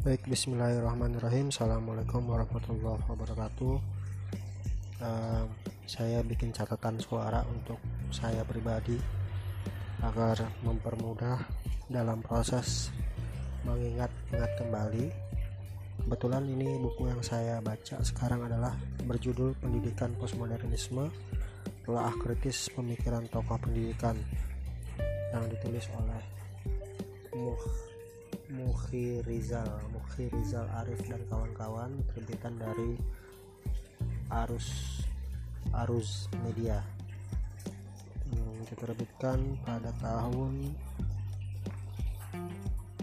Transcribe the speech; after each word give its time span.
Baik, 0.00 0.32
Bismillahirrahmanirrahim. 0.32 1.52
Assalamualaikum 1.52 2.24
warahmatullahi 2.24 3.04
wabarakatuh. 3.04 3.76
Uh, 4.96 5.44
saya 5.84 6.24
bikin 6.24 6.56
catatan 6.56 6.96
suara 6.96 7.44
untuk 7.44 7.76
saya 8.08 8.40
pribadi 8.48 8.96
agar 10.00 10.40
mempermudah 10.64 11.44
dalam 11.92 12.24
proses 12.24 12.88
mengingat-ingat 13.68 14.48
kembali. 14.56 15.12
Kebetulan 16.00 16.48
ini 16.48 16.80
buku 16.80 17.12
yang 17.12 17.20
saya 17.20 17.60
baca 17.60 18.00
sekarang 18.00 18.48
adalah 18.48 18.72
berjudul 19.04 19.52
Pendidikan 19.60 20.16
Postmodernisme 20.16 21.12
Telah 21.84 22.16
Kritis 22.16 22.72
Pemikiran 22.72 23.28
Tokoh 23.28 23.60
Pendidikan 23.60 24.16
yang 25.36 25.44
ditulis 25.52 25.84
oleh 25.92 26.24
Muh 27.36 27.89
Muhi 28.50 29.22
Rizal 29.22 29.70
Rizal 30.34 30.66
Arif 30.82 30.98
dan 31.06 31.22
kawan-kawan 31.30 31.94
terbitan 32.12 32.58
dari 32.58 32.98
Arus 34.30 35.00
Arus 35.86 36.26
Media. 36.42 36.82
Hmm, 38.30 38.62
diterbitkan 38.66 39.38
pada 39.62 39.90
tahun 40.02 40.74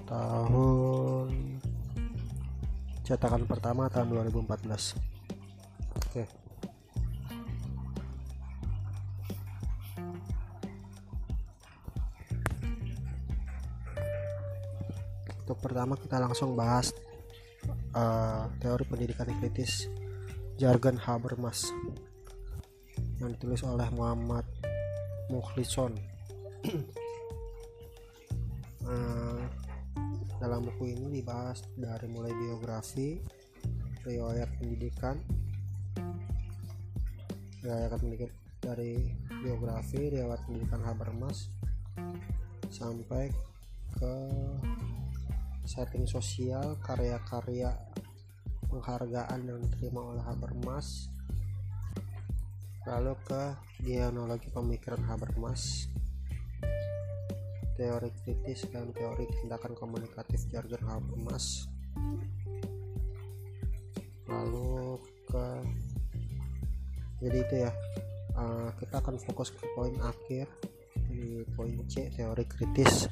tahun 0.08 1.32
cetakan 3.04 3.44
pertama 3.44 3.92
tahun 3.92 4.32
2014 4.32 5.17
pertama 15.60 15.98
kita 15.98 16.22
langsung 16.22 16.54
bahas 16.54 16.94
uh, 17.94 18.48
teori 18.62 18.86
pendidikan 18.86 19.30
kritis 19.42 19.90
jargon 20.58 20.98
Habermas 20.98 21.70
yang 23.22 23.34
ditulis 23.34 23.62
oleh 23.66 23.90
Muhammad 23.94 24.46
Mukhlison 25.30 25.94
uh, 28.86 29.42
dalam 30.42 30.66
buku 30.70 30.94
ini 30.94 31.22
dibahas 31.22 31.66
dari 31.74 32.08
mulai 32.10 32.34
biografi 32.34 33.18
riwayat 34.06 34.50
pendidikan 34.62 35.18
riwayat 37.66 37.98
pendidikan 37.98 38.32
dari 38.62 39.02
biografi 39.44 40.14
riwayat 40.14 40.42
pendidikan 40.46 40.82
Habermas 40.86 41.50
sampai 42.70 43.34
ke 43.98 44.14
setting 45.68 46.08
sosial 46.08 46.80
karya-karya 46.80 47.76
penghargaan 48.72 49.44
yang 49.44 49.60
diterima 49.68 50.16
oleh 50.16 50.24
Habermas 50.24 51.12
lalu 52.88 53.20
ke 53.28 53.44
genealogi 53.84 54.48
pemikiran 54.48 55.04
Habermas 55.04 55.92
teori 57.76 58.10
kritis 58.24 58.64
dan 58.72 58.96
teori 58.96 59.28
tindakan 59.28 59.76
komunikatif 59.76 60.48
jargon 60.48 60.80
Habermas 60.88 61.68
lalu 64.32 65.04
ke 65.28 65.48
jadi 67.20 67.38
itu 67.44 67.56
ya 67.68 67.72
uh, 68.40 68.72
kita 68.80 69.04
akan 69.04 69.20
fokus 69.20 69.52
ke 69.52 69.68
poin 69.76 70.00
akhir 70.00 70.48
di 71.12 71.44
poin 71.60 71.76
C 71.92 72.08
teori 72.16 72.46
kritis 72.48 73.12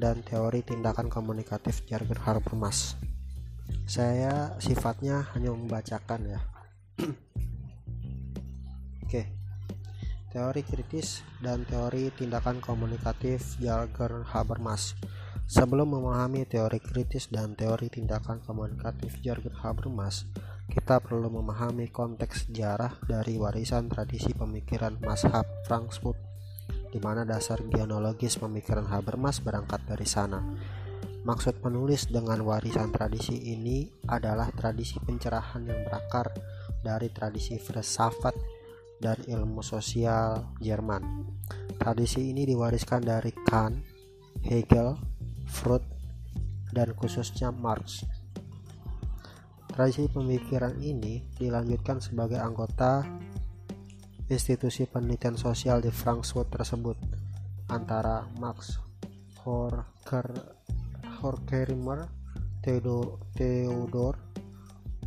dan 0.00 0.24
teori 0.24 0.64
tindakan 0.64 1.12
komunikatif 1.12 1.84
jargon 1.84 2.16
Habermas. 2.16 2.96
Saya 3.84 4.56
sifatnya 4.56 5.28
hanya 5.36 5.52
membacakan 5.52 6.20
ya. 6.24 6.40
Oke. 9.04 9.28
Teori 10.30 10.62
kritis 10.64 11.20
dan 11.44 11.68
teori 11.68 12.08
tindakan 12.16 12.64
komunikatif 12.64 13.60
jargon 13.60 14.24
Habermas. 14.24 14.96
Sebelum 15.50 15.98
memahami 15.98 16.46
teori 16.46 16.78
kritis 16.78 17.26
dan 17.28 17.58
teori 17.58 17.90
tindakan 17.90 18.38
komunikatif 18.40 19.18
jargon 19.20 19.52
Habermas, 19.58 20.30
kita 20.70 21.02
perlu 21.02 21.26
memahami 21.26 21.90
konteks 21.90 22.46
sejarah 22.46 23.02
dari 23.02 23.34
warisan 23.34 23.90
tradisi 23.90 24.30
pemikiran 24.30 25.02
Mazhab 25.02 25.42
Frankfurt 25.66 26.19
di 26.90 26.98
mana 26.98 27.22
dasar 27.22 27.62
genealogis 27.62 28.36
pemikiran 28.36 28.86
Habermas 28.90 29.38
berangkat 29.38 29.86
dari 29.86 30.06
sana. 30.06 30.42
Maksud 31.20 31.62
penulis 31.62 32.10
dengan 32.10 32.42
warisan 32.42 32.90
tradisi 32.90 33.54
ini 33.54 33.86
adalah 34.10 34.50
tradisi 34.50 34.98
pencerahan 34.98 35.62
yang 35.68 35.86
berakar 35.86 36.32
dari 36.80 37.12
tradisi 37.12 37.60
filsafat 37.60 38.34
dan 39.00 39.16
ilmu 39.28 39.60
sosial 39.62 40.56
Jerman. 40.58 41.28
Tradisi 41.76 42.32
ini 42.32 42.44
diwariskan 42.44 43.04
dari 43.04 43.32
Kant, 43.32 43.80
Hegel, 44.44 44.96
Freud, 45.48 45.84
dan 46.72 46.92
khususnya 46.96 47.52
Marx. 47.52 48.04
Tradisi 49.70 50.08
pemikiran 50.12 50.76
ini 50.80 51.24
dilanjutkan 51.36 52.02
sebagai 52.04 52.36
anggota 52.36 53.06
institusi 54.30 54.86
penelitian 54.86 55.34
sosial 55.34 55.82
di 55.82 55.90
Frankfurt 55.90 56.54
tersebut 56.54 56.94
antara 57.66 58.30
Max 58.38 58.78
Horker 59.42 60.30
Horkheimer, 61.20 62.08
Theodor, 62.62 63.18
Theodor 63.34 64.14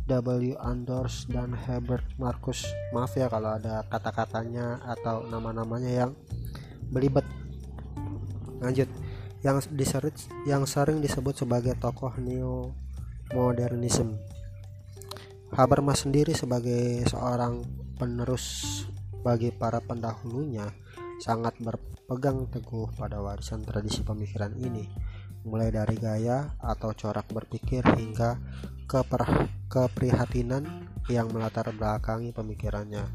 W. 0.04 0.52
Anders 0.60 1.24
dan 1.32 1.56
Herbert 1.56 2.04
Marcus. 2.20 2.68
Maaf 2.92 3.16
ya 3.16 3.32
kalau 3.32 3.56
ada 3.56 3.80
kata-katanya 3.88 4.84
atau 4.84 5.24
nama-namanya 5.24 6.04
yang 6.04 6.12
belibet. 6.92 7.24
Lanjut, 8.60 8.86
yang 9.40 9.64
disebut 9.72 10.14
yang 10.44 10.68
sering 10.68 11.00
disebut 11.00 11.40
sebagai 11.40 11.72
tokoh 11.80 12.12
neo 12.20 12.76
modernisme. 13.32 14.20
Habermas 15.56 16.04
sendiri 16.04 16.36
sebagai 16.36 17.08
seorang 17.08 17.64
penerus 17.96 18.84
bagi 19.24 19.48
para 19.48 19.80
pendahulunya 19.80 20.68
sangat 21.16 21.56
berpegang 21.56 22.44
teguh 22.52 22.92
pada 22.92 23.24
warisan 23.24 23.64
tradisi 23.64 24.04
pemikiran 24.04 24.52
ini, 24.60 24.84
mulai 25.48 25.72
dari 25.72 25.96
gaya 25.96 26.52
atau 26.60 26.92
corak 26.92 27.32
berpikir 27.32 27.80
hingga 27.96 28.36
keper 28.84 29.48
keprihatinan 29.72 30.92
yang 31.08 31.32
melatar 31.32 31.72
belakangi 31.72 32.36
pemikirannya. 32.36 33.08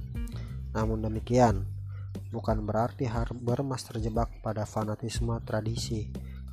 Namun 0.73 1.05
demikian, 1.05 1.65
bukan 2.33 2.65
berarti 2.65 3.05
Habermas 3.05 3.85
terjebak 3.85 4.41
pada 4.41 4.65
fanatisme 4.65 5.37
tradisi, 5.45 6.09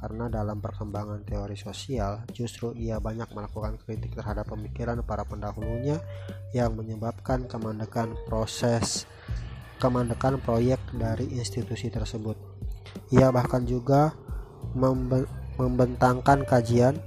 karena 0.07 0.31
dalam 0.31 0.63
perkembangan 0.63 1.27
teori 1.27 1.59
sosial 1.59 2.23
justru 2.31 2.71
ia 2.79 3.03
banyak 3.03 3.27
melakukan 3.35 3.75
kritik 3.83 4.15
terhadap 4.15 4.47
pemikiran 4.47 5.03
para 5.03 5.27
pendahulunya 5.27 5.99
yang 6.55 6.79
menyebabkan 6.79 7.51
kemandekan 7.51 8.15
proses 8.23 9.11
kemandekan 9.83 10.39
proyek 10.39 10.79
dari 10.95 11.27
institusi 11.35 11.91
tersebut. 11.91 12.39
Ia 13.11 13.35
bahkan 13.35 13.67
juga 13.67 14.15
membentangkan 15.59 16.47
kajian 16.47 17.03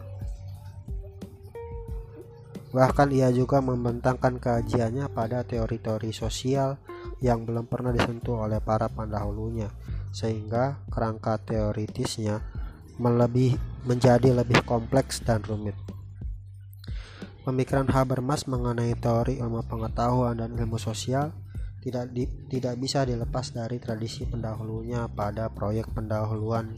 bahkan 2.76 3.16
ia 3.16 3.32
juga 3.32 3.64
membentangkan 3.64 4.44
kajiannya 4.44 5.08
pada 5.16 5.48
teori-teori 5.48 6.12
sosial 6.12 6.76
yang 7.24 7.48
belum 7.48 7.64
pernah 7.72 7.96
disentuh 7.96 8.44
oleh 8.44 8.60
para 8.60 8.92
pendahulunya 8.92 9.72
sehingga 10.12 10.84
kerangka 10.92 11.40
teoritisnya 11.48 12.59
melebih 13.00 13.56
menjadi 13.88 14.36
lebih 14.36 14.62
kompleks 14.68 15.24
dan 15.24 15.40
rumit. 15.48 15.76
Pemikiran 17.48 17.88
Habermas 17.90 18.46
mengenai 18.46 18.94
teori 19.00 19.40
ilmu 19.40 19.66
pengetahuan 19.66 20.38
dan 20.38 20.54
ilmu 20.54 20.78
sosial 20.78 21.32
tidak 21.80 22.12
di, 22.12 22.28
tidak 22.52 22.76
bisa 22.76 23.08
dilepas 23.08 23.56
dari 23.56 23.80
tradisi 23.80 24.28
pendahulunya 24.28 25.08
pada 25.08 25.48
proyek 25.48 25.90
pendahuluan 25.96 26.76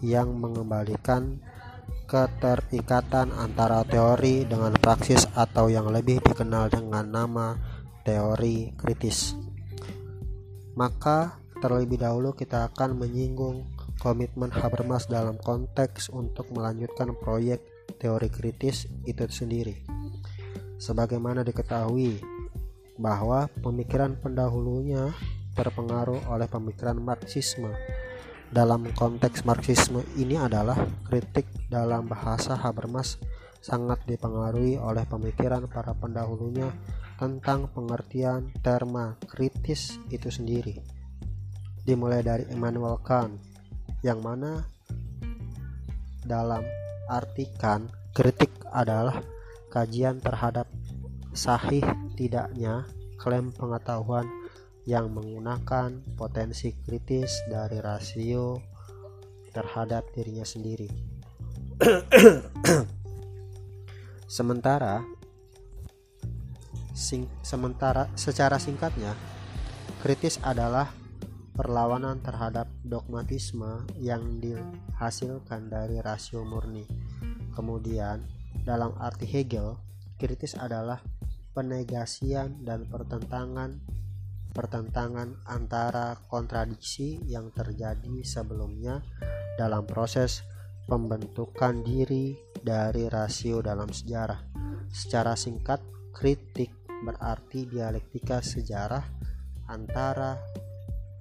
yang 0.00 0.30
mengembalikan 0.38 1.42
keterikatan 2.06 3.34
antara 3.34 3.82
teori 3.82 4.46
dengan 4.46 4.70
praksis 4.78 5.26
atau 5.34 5.66
yang 5.66 5.90
lebih 5.90 6.22
dikenal 6.22 6.70
dengan 6.70 7.04
nama 7.10 7.58
teori 8.06 8.70
kritis. 8.78 9.34
Maka 10.78 11.42
terlebih 11.58 11.98
dahulu 11.98 12.30
kita 12.30 12.70
akan 12.70 12.94
menyinggung 13.02 13.75
komitmen 14.06 14.54
Habermas 14.54 15.10
dalam 15.10 15.34
konteks 15.34 16.14
untuk 16.14 16.54
melanjutkan 16.54 17.10
proyek 17.18 17.58
teori 17.98 18.30
kritis 18.30 18.86
itu 19.02 19.26
sendiri. 19.26 19.82
Sebagaimana 20.78 21.42
diketahui, 21.42 22.22
bahwa 23.02 23.50
pemikiran 23.58 24.14
pendahulunya 24.14 25.10
terpengaruh 25.58 26.30
oleh 26.30 26.46
pemikiran 26.46 27.02
Marxisme. 27.02 27.74
Dalam 28.46 28.86
konteks 28.94 29.42
Marxisme 29.42 30.06
ini 30.14 30.38
adalah 30.38 30.78
kritik 31.10 31.50
dalam 31.66 32.06
bahasa 32.06 32.54
Habermas 32.54 33.18
sangat 33.58 34.06
dipengaruhi 34.06 34.78
oleh 34.78 35.02
pemikiran 35.02 35.66
para 35.66 35.90
pendahulunya 35.98 36.70
tentang 37.18 37.66
pengertian 37.74 38.54
terma 38.62 39.18
kritis 39.26 39.98
itu 40.14 40.30
sendiri. 40.30 40.78
Dimulai 41.82 42.22
dari 42.22 42.46
Immanuel 42.54 43.02
Kant, 43.02 43.55
yang 44.04 44.20
mana 44.20 44.66
dalam 46.26 46.66
artikan 47.06 47.86
kritik 48.16 48.50
adalah 48.74 49.22
kajian 49.70 50.18
terhadap 50.18 50.66
sahih 51.36 51.84
tidaknya 52.16 52.88
klaim 53.20 53.52
pengetahuan 53.52 54.26
yang 54.86 55.10
menggunakan 55.10 56.02
potensi 56.14 56.72
kritis 56.86 57.42
dari 57.50 57.82
rasio 57.82 58.62
terhadap 59.50 60.06
dirinya 60.14 60.46
sendiri. 60.46 60.88
sementara 64.36 65.04
sing, 66.96 67.28
sementara 67.44 68.08
secara 68.16 68.56
singkatnya 68.56 69.12
kritis 70.00 70.40
adalah 70.40 70.90
perlawanan 71.56 72.20
terhadap 72.20 72.68
dogmatisme 72.84 73.88
yang 73.96 74.38
dihasilkan 74.38 75.72
dari 75.72 76.04
rasio 76.04 76.44
murni. 76.44 76.84
Kemudian, 77.56 78.20
dalam 78.62 78.92
arti 79.00 79.24
Hegel, 79.24 79.80
kritis 80.20 80.52
adalah 80.52 81.00
penegasian 81.56 82.60
dan 82.60 82.84
pertentangan 82.84 83.80
pertentangan 84.52 85.36
antara 85.44 86.16
kontradiksi 86.32 87.20
yang 87.28 87.52
terjadi 87.52 88.24
sebelumnya 88.24 89.04
dalam 89.60 89.84
proses 89.84 90.40
pembentukan 90.88 91.84
diri 91.84 92.32
dari 92.64 93.04
rasio 93.08 93.60
dalam 93.60 93.92
sejarah. 93.92 94.40
Secara 94.88 95.36
singkat, 95.36 95.80
kritik 96.16 96.72
berarti 97.04 97.68
dialektika 97.68 98.40
sejarah 98.40 99.04
antara 99.68 100.40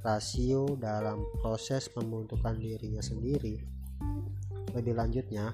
rasio 0.06 0.78
dalam 0.78 1.26
proses 1.42 1.90
pembentukan 1.90 2.54
dirinya 2.62 3.02
sendiri. 3.02 3.58
Lebih 4.78 4.94
lanjutnya, 4.94 5.50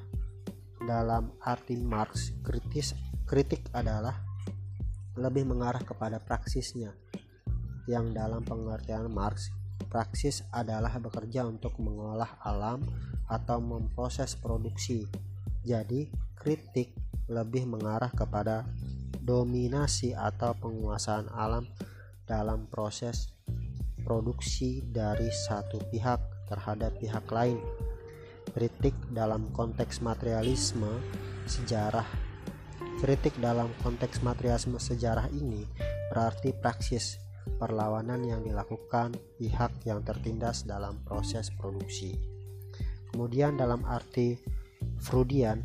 dalam 0.83 1.39
arti 1.39 1.79
Marx, 1.79 2.35
kritis 2.43 2.91
kritik 3.23 3.71
adalah 3.71 4.19
lebih 5.15 5.47
mengarah 5.47 5.79
kepada 5.79 6.19
praksisnya 6.19 6.91
yang 7.87 8.11
dalam 8.11 8.43
pengertian 8.43 9.07
Marx 9.07 9.47
praksis 9.87 10.43
adalah 10.55 10.99
bekerja 10.99 11.43
untuk 11.47 11.75
mengolah 11.81 12.39
alam 12.43 12.83
atau 13.27 13.59
memproses 13.59 14.39
produksi 14.39 15.07
jadi 15.63 16.07
kritik 16.35 16.95
lebih 17.31 17.67
mengarah 17.67 18.11
kepada 18.11 18.67
dominasi 19.21 20.15
atau 20.15 20.55
penguasaan 20.57 21.29
alam 21.31 21.67
dalam 22.25 22.65
proses 22.71 23.31
produksi 24.03 24.83
dari 24.85 25.29
satu 25.29 25.79
pihak 25.89 26.19
terhadap 26.49 26.97
pihak 26.99 27.25
lain 27.31 27.61
kritik 28.51 28.93
dalam 29.13 29.47
konteks 29.55 30.03
materialisme 30.03 30.89
sejarah 31.47 32.05
kritik 33.01 33.33
dalam 33.41 33.71
konteks 33.81 34.21
materialisme 34.21 34.77
sejarah 34.77 35.25
ini 35.33 35.65
berarti 36.13 36.53
praksis 36.53 37.17
perlawanan 37.57 38.21
yang 38.21 38.41
dilakukan 38.45 39.17
pihak 39.41 39.73
yang 39.85 40.05
tertindas 40.05 40.65
dalam 40.65 41.01
proses 41.01 41.49
produksi. 41.53 42.17
Kemudian 43.11 43.57
dalam 43.57 43.83
arti 43.85 44.37
Freudian, 45.01 45.61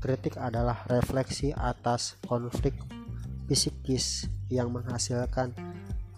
kritik 0.00 0.40
adalah 0.40 0.84
refleksi 0.88 1.52
atas 1.52 2.16
konflik 2.24 2.74
psikis 3.48 4.28
yang 4.48 4.72
menghasilkan 4.72 5.52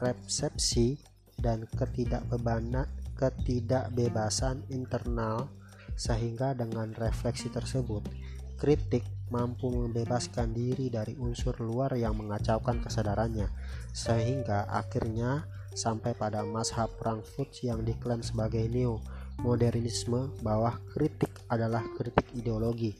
resepsi 0.00 1.00
dan 1.40 1.69
ketidakbebanan 1.76 2.88
ketidakbebasan 3.16 4.64
internal 4.69 5.48
sehingga 5.96 6.52
dengan 6.52 6.93
refleksi 6.93 7.48
tersebut 7.48 8.04
kritik 8.56 9.04
mampu 9.28 9.69
membebaskan 9.69 10.54
diri 10.54 10.88
dari 10.88 11.19
unsur 11.19 11.58
luar 11.58 11.93
yang 11.98 12.14
mengacaukan 12.14 12.78
kesadarannya, 12.81 13.50
sehingga 13.90 14.70
akhirnya 14.70 15.44
sampai 15.76 16.16
pada 16.16 16.46
mazhab 16.46 16.88
Frankfurt 16.96 17.52
yang 17.60 17.84
diklaim 17.84 18.25
sebagai 18.25 18.64
neo 18.70 19.02
modernisme 19.44 20.32
bahwa 20.40 20.81
kritik 20.94 21.28
adalah 21.52 21.84
kritik 21.98 22.25
ideologi. 22.32 22.96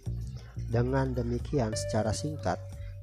Dengan 0.66 1.14
demikian, 1.14 1.72
secara 1.72 2.12
singkat, 2.12 2.58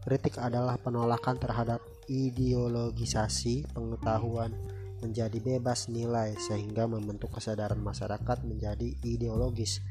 kritik 0.06 0.38
adalah 0.38 0.78
penolakan 0.78 1.40
terhadap 1.40 1.80
ideologisasi 2.14 3.66
pengetahuan 3.74 4.54
menjadi 5.02 5.42
bebas 5.42 5.90
nilai 5.90 6.38
sehingga 6.38 6.86
membentuk 6.86 7.34
kesadaran 7.34 7.82
masyarakat 7.82 8.46
menjadi 8.46 8.94
ideologis 9.02 9.82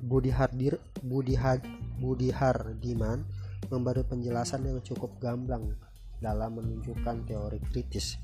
Budi 0.00 0.32
Hardir 0.32 0.80
Budi, 1.04 1.36
Had, 1.36 1.60
Budi 2.00 2.32
Hardiman 2.32 3.28
memberi 3.68 4.02
penjelasan 4.02 4.64
yang 4.64 4.80
cukup 4.80 5.20
gamblang 5.20 5.76
dalam 6.18 6.56
menunjukkan 6.56 7.28
teori 7.28 7.60
kritis. 7.70 8.16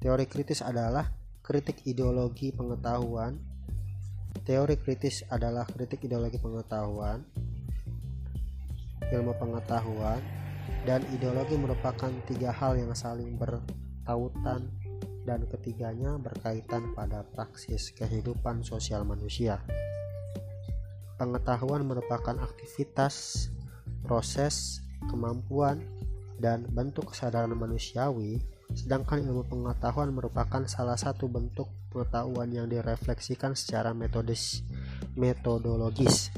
Teori 0.00 0.24
kritis 0.30 0.62
adalah 0.62 1.10
kritik 1.42 1.82
ideologi 1.84 2.54
pengetahuan. 2.54 3.36
Teori 4.46 4.78
kritis 4.78 5.26
adalah 5.28 5.66
kritik 5.66 6.06
ideologi 6.06 6.38
pengetahuan, 6.38 7.26
ilmu 9.12 9.32
pengetahuan, 9.38 10.18
dan 10.86 11.02
ideologi 11.14 11.54
merupakan 11.58 12.10
tiga 12.26 12.50
hal 12.50 12.78
yang 12.78 12.94
saling 12.94 13.38
bertautan 13.38 14.70
dan 15.26 15.42
ketiganya 15.50 16.14
berkaitan 16.22 16.94
pada 16.94 17.26
praksis 17.26 17.90
kehidupan 17.94 18.62
sosial 18.62 19.02
manusia. 19.02 19.58
Pengetahuan 21.18 21.82
merupakan 21.82 22.38
aktivitas, 22.38 23.48
proses, 24.06 24.84
kemampuan, 25.10 25.82
dan 26.36 26.68
bentuk 26.70 27.10
kesadaran 27.10 27.50
manusiawi, 27.56 28.44
sedangkan 28.76 29.24
ilmu 29.24 29.48
pengetahuan 29.48 30.12
merupakan 30.12 30.62
salah 30.68 31.00
satu 31.00 31.26
bentuk 31.26 31.72
pengetahuan 31.90 32.52
yang 32.52 32.68
direfleksikan 32.68 33.56
secara 33.56 33.96
metodis, 33.96 34.60
metodologis. 35.16 36.30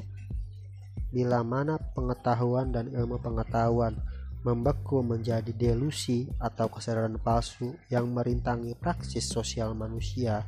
Bila 1.09 1.41
mana 1.41 1.81
pengetahuan 1.81 2.69
dan 2.73 2.93
ilmu 2.93 3.17
pengetahuan 3.21 3.97
membeku 4.45 5.03
menjadi 5.03 5.51
delusi 5.51 6.29
atau 6.39 6.71
kesadaran 6.71 7.19
palsu 7.19 7.75
yang 7.91 8.07
merintangi 8.13 8.77
praksis 8.79 9.27
sosial 9.27 9.75
manusia, 9.75 10.47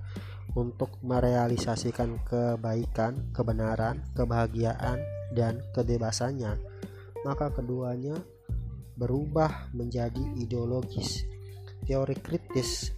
untuk 0.59 0.99
merealisasikan 1.07 2.23
kebaikan, 2.26 3.31
kebenaran, 3.31 4.02
kebahagiaan, 4.14 4.99
dan 5.31 5.62
kebebasannya, 5.71 6.59
maka 7.23 7.55
keduanya 7.55 8.19
berubah 8.99 9.71
menjadi 9.71 10.21
ideologis. 10.35 11.23
Teori 11.87 12.19
kritis 12.19 12.90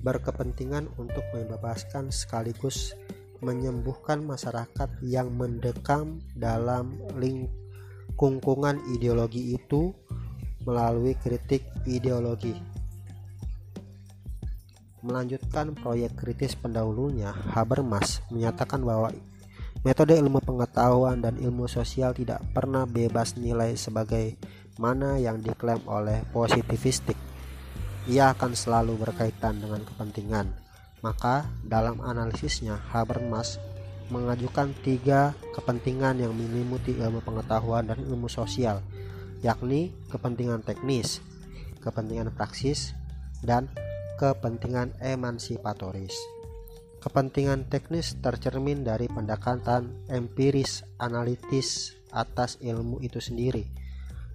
berkepentingan 0.00 0.90
untuk 0.98 1.22
membebaskan 1.30 2.10
sekaligus 2.10 2.96
menyembuhkan 3.40 4.20
masyarakat 4.24 5.00
yang 5.04 5.32
mendekam 5.32 6.20
dalam 6.36 6.96
lingkungan 7.16 8.76
ideologi 8.92 9.56
itu 9.56 9.92
melalui 10.64 11.16
kritik 11.16 11.64
ideologi. 11.88 12.52
Melanjutkan 15.00 15.72
proyek 15.72 16.12
kritis 16.12 16.52
pendahulunya, 16.52 17.32
Habermas 17.32 18.20
menyatakan 18.28 18.84
bahwa 18.84 19.08
metode 19.80 20.12
ilmu 20.12 20.44
pengetahuan 20.44 21.24
dan 21.24 21.40
ilmu 21.40 21.64
sosial 21.64 22.12
tidak 22.12 22.44
pernah 22.52 22.84
bebas 22.84 23.40
nilai 23.40 23.72
sebagai 23.80 24.36
mana 24.76 25.16
yang 25.16 25.40
diklaim 25.40 25.80
oleh 25.88 26.20
positivistik. 26.36 27.16
Ia 28.12 28.36
akan 28.36 28.52
selalu 28.52 29.00
berkaitan 29.00 29.64
dengan 29.64 29.80
kepentingan. 29.88 30.69
Maka 31.00 31.48
dalam 31.64 32.00
analisisnya, 32.04 32.76
Habermas 32.92 33.56
mengajukan 34.12 34.74
tiga 34.84 35.32
kepentingan 35.56 36.20
yang 36.20 36.34
menyelimuti 36.34 36.98
ilmu 36.98 37.24
pengetahuan 37.24 37.88
dan 37.88 38.02
ilmu 38.04 38.26
sosial, 38.26 38.84
yakni 39.40 39.94
kepentingan 40.12 40.60
teknis, 40.66 41.24
kepentingan 41.80 42.34
praksis, 42.34 42.92
dan 43.40 43.70
kepentingan 44.20 44.92
emansipatoris. 45.00 46.12
Kepentingan 47.00 47.72
teknis 47.72 48.20
tercermin 48.20 48.84
dari 48.84 49.08
pendekatan 49.08 50.04
empiris 50.12 50.84
analitis 51.00 51.96
atas 52.12 52.60
ilmu 52.60 53.00
itu 53.00 53.24
sendiri. 53.24 53.64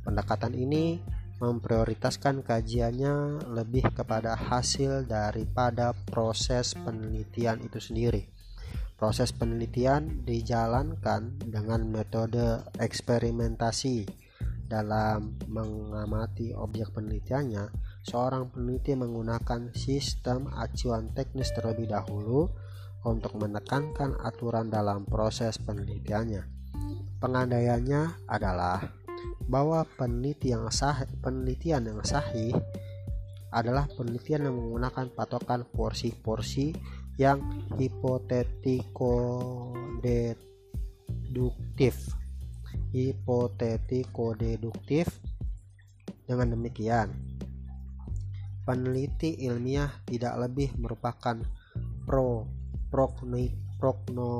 Pendekatan 0.01 0.57
ini 0.57 0.97
memprioritaskan 1.39 2.47
kajiannya 2.47 3.47
lebih 3.51 3.91
kepada 3.91 4.39
hasil 4.39 5.03
daripada 5.03 5.91
proses 6.07 6.71
penelitian 6.79 7.59
itu 7.59 7.79
sendiri. 7.79 8.31
Proses 8.95 9.35
penelitian 9.35 10.23
dijalankan 10.23 11.35
dengan 11.43 11.83
metode 11.83 12.63
eksperimentasi. 12.79 14.23
Dalam 14.65 15.37
mengamati 15.45 16.49
objek 16.55 16.89
penelitiannya, 16.95 17.69
seorang 18.01 18.49
peneliti 18.49 18.97
menggunakan 18.97 19.69
sistem 19.77 20.49
acuan 20.49 21.13
teknis 21.13 21.53
terlebih 21.53 21.85
dahulu 21.91 22.49
untuk 23.05 23.37
menekankan 23.37 24.17
aturan 24.25 24.73
dalam 24.73 25.05
proses 25.05 25.61
penelitiannya. 25.61 26.49
Pengandaiannya 27.21 28.25
adalah 28.25 29.04
bahwa 29.45 29.85
peneliti 29.97 30.49
yang 30.53 30.69
sah, 30.73 31.05
penelitian 31.21 31.85
yang 31.85 32.01
sahih 32.01 32.53
adalah 33.53 33.87
penelitian 33.87 34.49
yang 34.49 34.55
menggunakan 34.57 35.13
patokan 35.13 35.63
porsi-porsi 35.69 36.75
yang 37.15 37.39
hipotetiko 37.79 39.13
deduktif 40.03 41.95
hipotetiko 42.91 44.35
deduktif 44.35 45.07
dengan 46.27 46.59
demikian 46.59 47.15
peneliti 48.67 49.45
ilmiah 49.45 50.03
tidak 50.03 50.35
lebih 50.49 50.73
merupakan 50.75 51.37
pro 52.03 52.49
progno, 52.89 53.39
progno, 53.77 54.31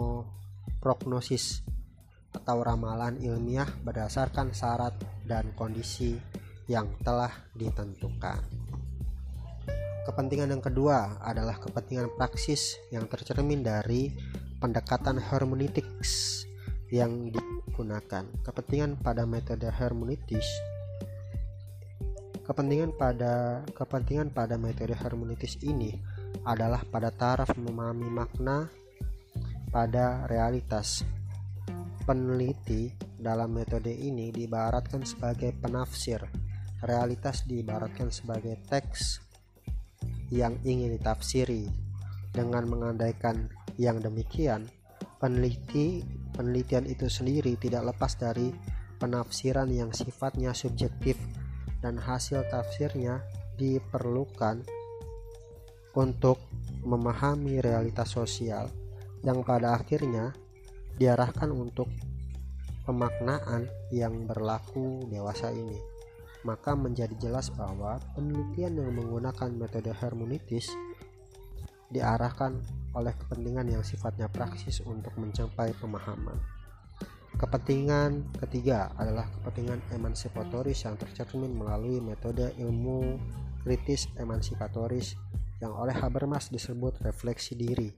prognosis 0.82 1.62
atau 2.36 2.60
ramalan 2.60 3.16
ilmiah 3.24 3.68
berdasarkan 3.82 4.52
syarat 4.52 4.92
dan 5.24 5.56
kondisi 5.56 6.20
yang 6.68 6.92
telah 7.02 7.32
ditentukan. 7.56 8.44
Kepentingan 10.06 10.54
yang 10.54 10.62
kedua 10.62 11.18
adalah 11.24 11.58
kepentingan 11.58 12.14
praksis 12.14 12.78
yang 12.94 13.10
tercermin 13.10 13.66
dari 13.66 14.14
pendekatan 14.62 15.18
hermeneutics 15.18 16.46
yang 16.94 17.34
digunakan. 17.34 18.28
Kepentingan 18.46 19.02
pada 19.02 19.26
metode 19.26 19.66
hermeneutis 19.66 20.46
Kepentingan 22.46 22.94
pada 22.94 23.66
kepentingan 23.74 24.30
pada 24.30 24.54
metode 24.54 24.94
hermeneutis 24.94 25.58
ini 25.66 25.98
adalah 26.46 26.86
pada 26.86 27.10
taraf 27.10 27.50
memahami 27.58 28.06
makna 28.06 28.70
pada 29.74 30.30
realitas. 30.30 31.02
Peneliti 32.06 32.94
dalam 33.18 33.58
metode 33.58 33.90
ini 33.90 34.30
diibaratkan 34.30 35.02
sebagai 35.02 35.58
penafsir. 35.58 36.22
Realitas 36.86 37.50
diibaratkan 37.50 38.14
sebagai 38.14 38.62
teks 38.70 39.26
yang 40.30 40.54
ingin 40.62 40.94
ditafsiri. 41.02 41.66
Dengan 42.30 42.70
mengandaikan 42.70 43.50
yang 43.82 43.98
demikian, 44.06 44.70
peneliti 45.18 46.06
penelitian 46.36 46.86
itu 46.86 47.10
sendiri 47.10 47.58
tidak 47.58 47.96
lepas 47.96 48.14
dari 48.20 48.54
penafsiran 49.02 49.72
yang 49.72 49.90
sifatnya 49.90 50.54
subjektif 50.54 51.18
dan 51.82 51.98
hasil 51.98 52.46
tafsirnya 52.52 53.24
diperlukan 53.56 54.62
untuk 55.96 56.38
memahami 56.84 57.64
realitas 57.64 58.12
sosial 58.14 58.68
yang 59.24 59.42
pada 59.42 59.80
akhirnya 59.80 60.36
diarahkan 60.96 61.52
untuk 61.52 61.92
pemaknaan 62.86 63.68
yang 63.92 64.28
berlaku 64.30 65.06
dewasa 65.10 65.50
ini 65.52 65.96
maka 66.46 66.78
menjadi 66.78 67.18
jelas 67.18 67.50
bahwa 67.50 67.98
penelitian 68.14 68.78
yang 68.78 68.94
menggunakan 68.94 69.50
metode 69.50 69.90
hermeneutis 69.90 70.70
diarahkan 71.90 72.62
oleh 72.94 73.14
kepentingan 73.18 73.66
yang 73.66 73.82
sifatnya 73.82 74.30
praksis 74.30 74.86
untuk 74.86 75.12
mencapai 75.18 75.74
pemahaman. 75.82 76.38
Kepentingan 77.36 78.32
ketiga 78.46 78.94
adalah 78.96 79.28
kepentingan 79.28 79.82
emansipatoris 79.92 80.88
yang 80.88 80.96
tercermin 80.96 81.52
melalui 81.52 82.00
metode 82.00 82.54
ilmu 82.62 83.20
kritis 83.66 84.08
emansipatoris 84.16 85.18
yang 85.60 85.74
oleh 85.76 85.92
Habermas 85.92 86.48
disebut 86.54 87.02
refleksi 87.04 87.58
diri. 87.58 87.92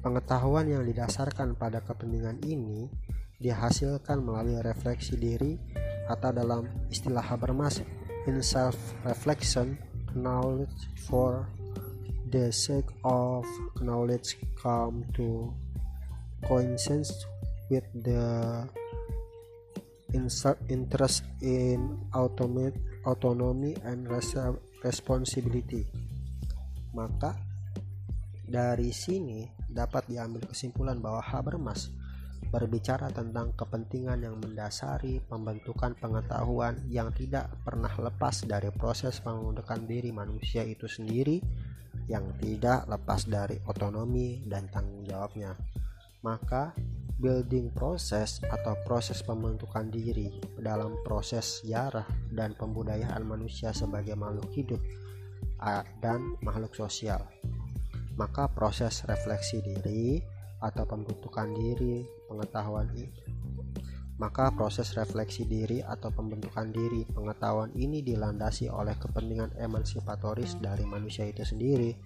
Pengetahuan 0.00 0.64
yang 0.64 0.82
didasarkan 0.88 1.60
pada 1.60 1.84
kepentingan 1.84 2.40
ini 2.48 2.88
dihasilkan 3.36 4.24
melalui 4.24 4.56
refleksi 4.64 5.16
diri 5.16 5.60
atau 6.08 6.32
dalam 6.32 6.68
istilah 6.88 7.20
Habermas 7.20 7.84
in 8.24 8.40
self 8.40 8.76
reflection 9.04 9.76
knowledge 10.16 10.88
for 11.04 11.48
the 12.32 12.48
sake 12.48 12.88
of 13.04 13.44
knowledge 13.84 14.40
come 14.56 15.04
to 15.12 15.52
coincidence 16.48 17.12
with 17.68 17.84
the 17.92 18.64
interest 20.68 21.22
in 21.38 21.98
automate, 22.16 22.74
autonomy 23.06 23.76
and 23.86 24.08
responsibility. 24.82 25.86
Maka 26.90 27.38
dari 28.50 28.90
sini 28.90 29.59
dapat 29.70 30.06
diambil 30.10 30.44
kesimpulan 30.50 30.98
bahwa 30.98 31.22
Habermas 31.22 31.90
berbicara 32.50 33.12
tentang 33.12 33.54
kepentingan 33.54 34.26
yang 34.26 34.36
mendasari 34.40 35.22
pembentukan 35.28 35.94
pengetahuan 36.00 36.80
yang 36.88 37.12
tidak 37.14 37.52
pernah 37.62 37.92
lepas 38.00 38.42
dari 38.48 38.72
proses 38.74 39.22
pembentukan 39.22 39.86
diri 39.86 40.10
manusia 40.10 40.66
itu 40.66 40.88
sendiri 40.90 41.38
yang 42.10 42.26
tidak 42.42 42.90
lepas 42.90 43.28
dari 43.30 43.60
otonomi 43.70 44.42
dan 44.50 44.66
tanggung 44.72 45.06
jawabnya. 45.06 45.54
Maka 46.26 46.74
building 47.20 47.70
proses 47.76 48.40
atau 48.48 48.74
proses 48.88 49.20
pembentukan 49.20 49.92
diri 49.92 50.32
dalam 50.58 50.96
proses 51.04 51.60
sejarah 51.60 52.08
dan 52.32 52.56
pembudayaan 52.56 53.22
manusia 53.28 53.70
sebagai 53.76 54.16
makhluk 54.16 54.48
hidup 54.56 54.80
dan 56.00 56.34
makhluk 56.40 56.72
sosial. 56.72 57.20
Maka 58.20 58.52
proses 58.52 59.00
refleksi 59.08 59.64
diri 59.64 60.20
atau 60.60 60.84
pembentukan 60.84 61.48
diri 61.56 62.04
pengetahuan 62.28 62.92
maka 64.20 64.52
proses 64.52 64.92
refleksi 64.92 65.48
diri 65.48 65.80
atau 65.80 66.12
pembentukan 66.12 66.68
diri 66.68 67.08
pengetahuan 67.08 67.72
ini 67.72 68.04
dilandasi 68.04 68.68
oleh 68.68 68.92
kepentingan 69.00 69.56
emansipatoris 69.56 70.60
dari 70.60 70.84
manusia 70.84 71.24
itu 71.24 71.40
sendiri. 71.40 71.96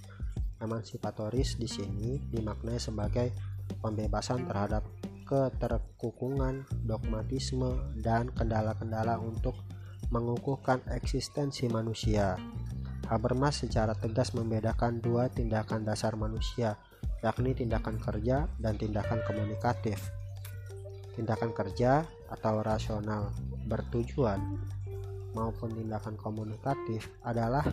Emansipatoris 0.62 1.58
di 1.58 1.66
sini 1.66 2.22
dimaknai 2.30 2.78
sebagai 2.78 3.34
pembebasan 3.82 4.46
terhadap 4.46 4.86
keterkukungan, 5.26 6.62
dogmatisme, 6.86 7.98
dan 7.98 8.30
kendala-kendala 8.30 9.18
untuk 9.18 9.58
mengukuhkan 10.14 10.86
eksistensi 10.94 11.66
manusia. 11.66 12.38
Habermas 13.04 13.60
secara 13.60 13.92
tegas 13.92 14.32
membedakan 14.32 15.04
dua 15.04 15.28
tindakan 15.28 15.84
dasar 15.84 16.16
manusia, 16.16 16.80
yakni 17.20 17.52
tindakan 17.52 18.00
kerja 18.00 18.48
dan 18.56 18.74
tindakan 18.80 19.20
komunikatif. 19.28 20.00
Tindakan 21.12 21.52
kerja 21.52 22.02
atau 22.32 22.64
rasional 22.64 23.30
bertujuan 23.68 24.40
maupun 25.36 25.70
tindakan 25.74 26.16
komunikatif 26.16 27.12
adalah 27.22 27.66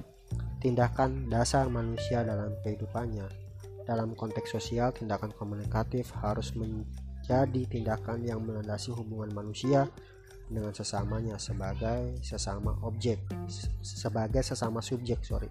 tindakan 0.59 1.31
dasar 1.31 1.71
manusia 1.71 2.21
dalam 2.21 2.53
kehidupannya. 2.61 3.25
Dalam 3.81 4.13
konteks 4.13 4.53
sosial, 4.53 4.93
tindakan 4.93 5.33
komunikatif 5.33 6.13
harus 6.21 6.53
menjadi 6.53 7.65
tindakan 7.65 8.21
yang 8.21 8.45
melandasi 8.45 8.93
hubungan 8.93 9.33
manusia 9.33 9.89
dengan 10.51 10.75
sesamanya 10.75 11.39
sebagai 11.39 12.20
sesama 12.20 12.75
objek 12.84 13.24
sebagai 13.79 14.43
sesama 14.43 14.84
subjek 14.84 15.24
sorry. 15.24 15.48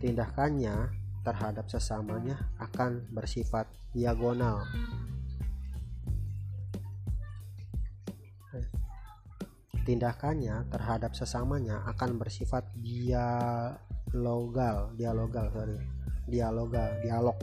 Tindakannya 0.00 0.88
terhadap 1.20 1.68
sesamanya 1.68 2.40
akan 2.56 3.04
bersifat 3.12 3.68
diagonal. 3.92 4.64
Tindakannya 9.84 10.64
terhadap 10.72 11.12
sesamanya 11.12 11.84
akan 11.84 12.16
bersifat 12.16 12.64
dialogal 12.80 13.76
dialogal 14.96 15.52
sorry. 15.52 15.76
Dialogal 16.24 16.96
dialog. 17.04 17.36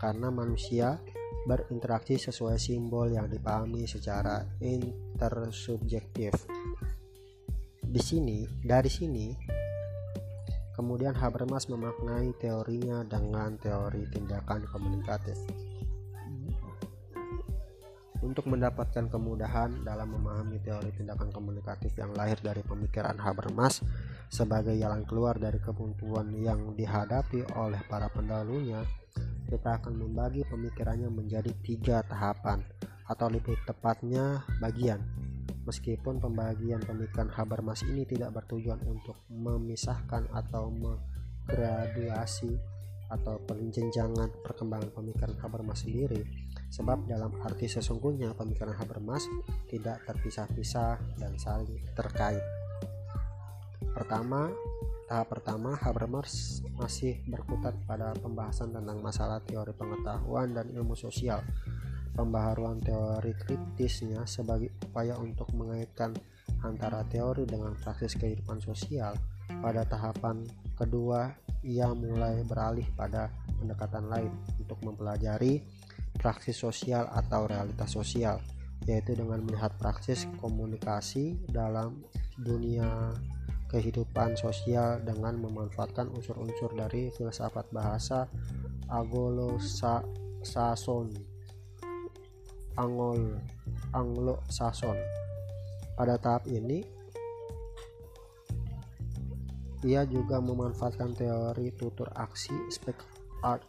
Karena 0.00 0.28
manusia 0.32 1.00
berinteraksi 1.46 2.18
sesuai 2.18 2.58
simbol 2.58 3.14
yang 3.14 3.30
dipahami 3.30 3.86
secara 3.86 4.42
intersubjektif. 4.58 6.34
Di 7.86 8.02
sini, 8.02 8.44
dari 8.66 8.90
sini, 8.90 9.30
kemudian 10.74 11.14
Habermas 11.14 11.70
memaknai 11.70 12.34
teorinya 12.36 13.06
dengan 13.06 13.54
teori 13.56 14.04
tindakan 14.10 14.66
komunikatif. 14.68 15.38
Untuk 18.26 18.50
mendapatkan 18.50 19.06
kemudahan 19.06 19.86
dalam 19.86 20.18
memahami 20.18 20.58
teori 20.58 20.90
tindakan 20.98 21.30
komunikatif 21.30 21.94
yang 21.94 22.10
lahir 22.10 22.34
dari 22.42 22.58
pemikiran 22.66 23.14
Habermas 23.22 23.86
sebagai 24.26 24.74
jalan 24.74 25.06
keluar 25.06 25.38
dari 25.38 25.62
kebuntuan 25.62 26.34
yang 26.34 26.74
dihadapi 26.74 27.46
oleh 27.54 27.78
para 27.86 28.10
pendahulunya, 28.10 28.82
kita 29.46 29.78
akan 29.82 29.94
membagi 29.94 30.42
pemikirannya 30.46 31.08
menjadi 31.08 31.50
tiga 31.62 32.02
tahapan 32.04 32.62
atau 33.06 33.30
lebih 33.30 33.54
tepatnya 33.66 34.42
bagian. 34.58 34.98
Meskipun 35.66 36.22
pembagian 36.22 36.78
pemikiran 36.82 37.26
Habermas 37.30 37.82
ini 37.82 38.06
tidak 38.06 38.34
bertujuan 38.38 38.78
untuk 38.86 39.18
memisahkan 39.26 40.30
atau 40.30 40.70
menggraduasi 40.70 42.54
atau 43.06 43.38
penjenjangan 43.46 44.30
perkembangan 44.42 44.90
pemikiran 44.90 45.34
Habermas 45.38 45.86
sendiri, 45.86 46.22
sebab 46.70 47.06
dalam 47.06 47.34
arti 47.42 47.70
sesungguhnya 47.70 48.34
pemikiran 48.34 48.74
Habermas 48.74 49.26
tidak 49.70 50.02
terpisah-pisah 50.06 51.18
dan 51.18 51.38
saling 51.38 51.82
terkait. 51.94 52.42
Pertama, 53.94 54.50
tahap 55.06 55.38
pertama 55.38 55.78
Habermas 55.78 56.60
masih 56.74 57.22
berkutat 57.30 57.78
pada 57.86 58.10
pembahasan 58.18 58.74
tentang 58.74 58.98
masalah 58.98 59.38
teori 59.46 59.70
pengetahuan 59.70 60.50
dan 60.50 60.66
ilmu 60.74 60.98
sosial. 60.98 61.42
Pembaharuan 62.16 62.82
teori 62.82 63.30
kritisnya 63.38 64.26
sebagai 64.26 64.74
upaya 64.82 65.14
untuk 65.20 65.46
mengaitkan 65.54 66.10
antara 66.66 67.06
teori 67.06 67.46
dengan 67.46 67.78
praksis 67.78 68.18
kehidupan 68.18 68.58
sosial. 68.58 69.14
Pada 69.46 69.86
tahapan 69.86 70.42
kedua, 70.74 71.30
ia 71.62 71.86
mulai 71.94 72.42
beralih 72.42 72.86
pada 72.98 73.30
pendekatan 73.62 74.10
lain 74.10 74.32
untuk 74.58 74.82
mempelajari 74.82 75.62
praksis 76.18 76.58
sosial 76.58 77.06
atau 77.12 77.46
realitas 77.46 77.94
sosial, 77.94 78.42
yaitu 78.88 79.14
dengan 79.14 79.44
melihat 79.44 79.70
praksis 79.78 80.26
komunikasi 80.40 81.36
dalam 81.52 82.02
dunia 82.40 83.12
kehidupan 83.76 84.40
sosial 84.40 85.04
dengan 85.04 85.36
memanfaatkan 85.36 86.08
unsur-unsur 86.08 86.72
dari 86.72 87.12
filsafat 87.12 87.68
bahasa 87.68 88.24
Anglo-Sason 88.88 90.16
Anglo 92.80 93.36
Anglo-Sason. 93.92 94.96
Pada 95.92 96.16
tahap 96.16 96.48
ini 96.48 96.80
ia 99.84 100.08
juga 100.08 100.40
memanfaatkan 100.40 101.12
teori 101.12 101.68
tutur 101.76 102.08
aksi 102.16 102.56
spek 102.72 102.96
art 103.44 103.60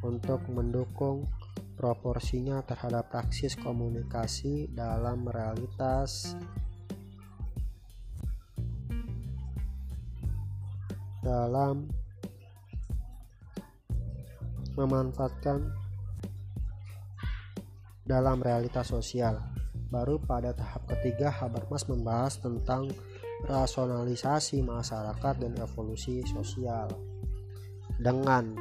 untuk 0.00 0.40
mendukung 0.48 1.28
proporsinya 1.76 2.64
terhadap 2.64 3.12
praksis 3.12 3.56
komunikasi 3.60 4.72
dalam 4.72 5.24
realitas 5.28 6.36
dalam 11.24 11.88
memanfaatkan 14.76 15.72
dalam 18.04 18.44
realitas 18.44 18.92
sosial. 18.92 19.40
Baru 19.88 20.20
pada 20.20 20.52
tahap 20.52 20.84
ketiga 20.90 21.32
Habermas 21.32 21.88
membahas 21.88 22.36
tentang 22.36 22.92
rasionalisasi 23.48 24.60
masyarakat 24.60 25.34
dan 25.40 25.56
evolusi 25.56 26.20
sosial. 26.28 26.92
Dengan 27.96 28.52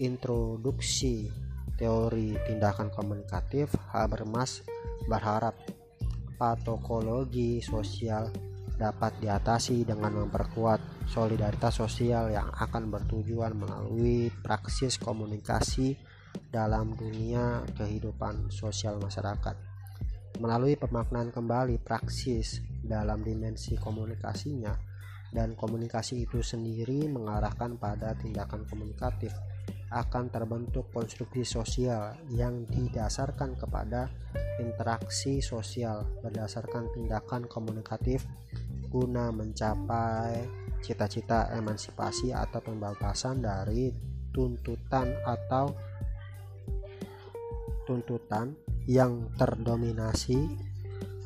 introduksi 0.00 1.30
teori 1.78 2.34
tindakan 2.48 2.90
komunikatif, 2.90 3.70
Habermas 3.94 4.64
berharap 5.06 5.54
patokologi 6.40 7.62
sosial 7.62 8.51
dapat 8.76 9.18
diatasi 9.20 9.84
dengan 9.84 10.24
memperkuat 10.24 11.06
solidaritas 11.08 11.76
sosial 11.78 12.32
yang 12.32 12.48
akan 12.52 12.88
bertujuan 12.88 13.54
melalui 13.54 14.32
praksis 14.42 14.96
komunikasi 14.96 15.96
dalam 16.48 16.96
dunia 16.96 17.64
kehidupan 17.76 18.48
sosial 18.48 18.96
masyarakat. 19.00 19.56
Melalui 20.40 20.80
pemaknaan 20.80 21.28
kembali 21.28 21.76
praksis 21.84 22.64
dalam 22.80 23.20
dimensi 23.20 23.76
komunikasinya 23.76 24.72
dan 25.32 25.56
komunikasi 25.56 26.24
itu 26.28 26.44
sendiri 26.44 27.08
mengarahkan 27.08 27.76
pada 27.80 28.16
tindakan 28.16 28.64
komunikatif 28.68 29.32
akan 29.92 30.32
terbentuk 30.32 30.88
konstruksi 30.88 31.44
sosial 31.44 32.16
yang 32.32 32.64
didasarkan 32.64 33.60
kepada 33.60 34.08
interaksi 34.56 35.44
sosial 35.44 36.08
berdasarkan 36.24 36.88
tindakan 36.96 37.44
komunikatif 37.44 38.24
guna 38.88 39.28
mencapai 39.28 40.48
cita-cita 40.80 41.52
emansipasi 41.52 42.32
atau 42.32 42.60
pembebasan 42.64 43.44
dari 43.44 43.92
tuntutan 44.32 45.12
atau 45.28 45.72
tuntutan 47.84 48.56
yang 48.88 49.28
terdominasi 49.36 50.36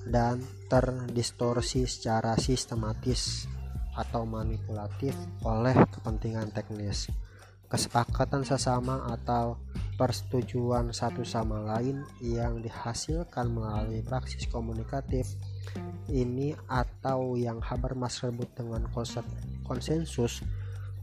dan 0.06 0.38
terdistorsi 0.70 1.86
secara 1.86 2.38
sistematis 2.38 3.46
atau 3.96 4.28
manipulatif 4.28 5.16
oleh 5.42 5.74
kepentingan 5.88 6.52
teknis 6.52 7.08
kesepakatan 7.76 8.40
sesama 8.40 9.04
atau 9.04 9.60
persetujuan 10.00 10.96
satu 10.96 11.20
sama 11.28 11.60
lain 11.76 12.08
yang 12.24 12.64
dihasilkan 12.64 13.52
melalui 13.52 14.00
praksis 14.00 14.48
komunikatif 14.48 15.28
ini 16.08 16.56
atau 16.72 17.36
yang 17.36 17.60
Habermas 17.60 18.24
sebut 18.24 18.48
dengan 18.56 18.88
konsep 18.96 19.20
konsensus 19.68 20.40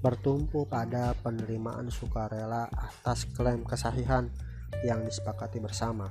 bertumpu 0.02 0.66
pada 0.66 1.14
penerimaan 1.22 1.94
sukarela 1.94 2.66
atas 2.74 3.30
klaim 3.38 3.62
kesahihan 3.62 4.34
yang 4.82 5.06
disepakati 5.06 5.62
bersama. 5.62 6.10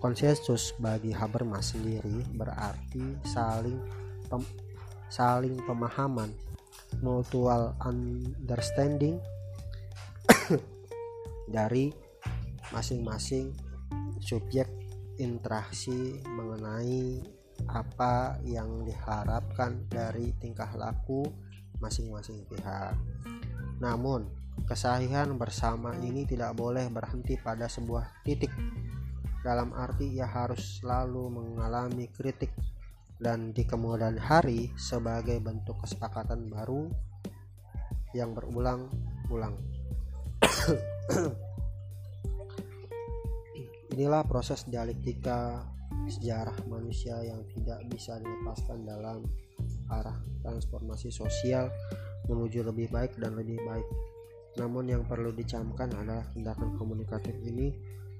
Konsensus 0.00 0.72
bagi 0.80 1.12
Habermas 1.12 1.76
sendiri 1.76 2.24
berarti 2.32 3.20
saling 3.28 3.76
pem, 4.32 4.40
saling 5.12 5.60
pemahaman, 5.68 6.32
mutual 7.04 7.76
understanding 7.84 9.20
dari 11.56 11.92
masing-masing 12.70 13.52
subjek 14.22 14.70
interaksi 15.20 16.22
mengenai 16.24 17.20
apa 17.70 18.38
yang 18.42 18.82
diharapkan 18.82 19.86
dari 19.86 20.34
tingkah 20.40 20.70
laku 20.74 21.22
masing-masing 21.78 22.42
pihak. 22.46 22.94
Namun, 23.82 24.30
kesahihan 24.66 25.34
bersama 25.34 25.94
ini 25.98 26.22
tidak 26.22 26.54
boleh 26.54 26.86
berhenti 26.90 27.34
pada 27.38 27.66
sebuah 27.66 28.22
titik. 28.22 28.50
Dalam 29.42 29.74
arti 29.74 30.06
ia 30.14 30.26
harus 30.26 30.78
selalu 30.78 31.26
mengalami 31.34 32.06
kritik 32.14 32.54
dan 33.18 33.50
di 33.50 33.66
kemudian 33.66 34.18
hari 34.18 34.70
sebagai 34.78 35.42
bentuk 35.42 35.82
kesepakatan 35.82 36.46
baru 36.46 36.86
yang 38.14 38.34
berulang-ulang. 38.34 39.81
Inilah 43.92 44.24
proses 44.24 44.64
dialektika 44.64 45.68
sejarah 46.08 46.56
manusia 46.66 47.20
yang 47.22 47.44
tidak 47.52 47.84
bisa 47.92 48.18
dilepaskan 48.18 48.88
dalam 48.88 49.22
arah 49.92 50.16
transformasi 50.42 51.12
sosial 51.12 51.68
menuju 52.26 52.64
lebih 52.64 52.88
baik 52.88 53.20
dan 53.20 53.36
lebih 53.36 53.60
baik. 53.62 53.86
Namun 54.56 54.88
yang 54.88 55.04
perlu 55.04 55.32
dicamkan 55.32 55.92
adalah 55.96 56.24
tindakan 56.32 56.76
komunikatif 56.76 57.36
ini 57.44 57.72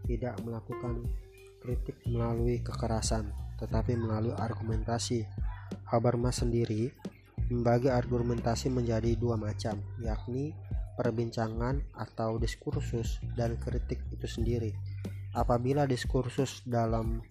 tidak 0.09 0.41
melakukan 0.43 1.05
kritik 1.63 1.97
melalui 2.11 2.59
kekerasan, 2.61 3.31
tetapi 3.61 3.95
melalui 3.95 4.35
argumentasi. 4.35 5.25
Habermas 5.89 6.41
sendiri 6.41 6.89
membagi 7.53 7.93
argumentasi 7.93 8.73
menjadi 8.73 9.13
dua 9.17 9.37
macam, 9.37 9.77
yakni 10.01 10.57
perbincangan 10.99 11.81
atau 11.97 12.37
diskursus 12.37 13.23
dan 13.39 13.57
kritik 13.59 14.03
itu 14.13 14.27
sendiri. 14.29 14.73
Apabila 15.33 15.89
diskursus 15.89 16.61
dalam 16.69 17.25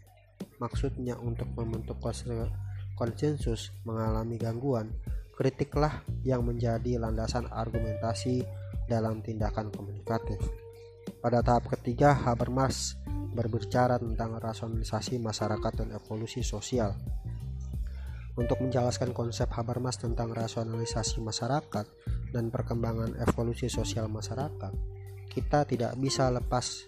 maksudnya 0.58 1.18
untuk 1.22 1.50
membentuk 1.54 2.02
konsensus 2.98 3.70
mengalami 3.86 4.42
gangguan, 4.42 4.90
kritiklah 5.38 6.02
yang 6.22 6.46
menjadi 6.46 7.02
landasan 7.02 7.46
argumentasi 7.50 8.46
dalam 8.90 9.22
tindakan 9.26 9.70
komunikatif. 9.74 10.38
Pada 11.22 11.42
tahap 11.42 11.70
ketiga, 11.78 12.14
Habermas 12.14 12.98
berbicara 13.32 13.98
tentang 13.98 14.38
rasionalisasi 14.38 15.18
masyarakat 15.18 15.72
dan 15.82 15.90
evolusi 15.96 16.44
sosial. 16.44 16.94
Untuk 18.40 18.64
menjelaskan 18.64 19.12
konsep 19.12 19.52
Habermas 19.52 20.00
tentang 20.00 20.32
rasionalisasi 20.32 21.20
masyarakat, 21.20 21.86
dan 22.32 22.48
perkembangan 22.48 23.20
evolusi 23.20 23.68
sosial 23.68 24.08
masyarakat, 24.08 24.72
kita 25.28 25.68
tidak 25.68 25.94
bisa 26.00 26.32
lepas 26.32 26.88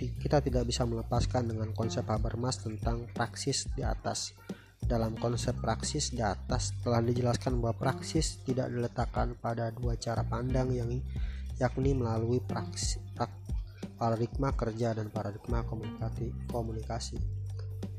kita 0.00 0.40
tidak 0.40 0.64
bisa 0.64 0.88
melepaskan 0.88 1.52
dengan 1.52 1.76
konsep 1.76 2.08
Habermas 2.08 2.64
tentang 2.64 3.04
praksis 3.12 3.68
di 3.76 3.84
atas. 3.84 4.32
Dalam 4.80 5.12
konsep 5.12 5.52
praksis 5.60 6.16
di 6.16 6.24
atas 6.24 6.72
telah 6.80 7.04
dijelaskan 7.04 7.60
bahwa 7.60 7.76
praksis 7.76 8.40
tidak 8.48 8.72
diletakkan 8.72 9.36
pada 9.36 9.68
dua 9.68 10.00
cara 10.00 10.24
pandang 10.24 10.72
yang 10.72 10.88
yakni 11.60 11.92
melalui 11.92 12.40
praksi, 12.40 12.96
prak, 13.12 13.28
paradigma 14.00 14.56
kerja 14.56 14.96
dan 14.96 15.12
paradigma 15.12 15.68
komunikasi. 15.68 16.32
komunikasi. 16.48 17.39